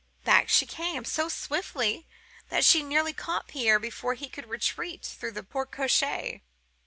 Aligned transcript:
Back 0.23 0.49
she 0.49 0.65
came, 0.65 1.05
so 1.05 1.29
swiftly 1.29 2.07
that 2.49 2.65
she 2.65 2.81
nearly 2.81 3.13
caught 3.13 3.47
Pierre 3.47 3.77
before 3.77 4.15
he 4.15 4.29
could 4.29 4.49
retreat 4.49 5.05
through 5.05 5.33
the 5.33 5.43
porte 5.43 5.69
cochere. 5.71 6.41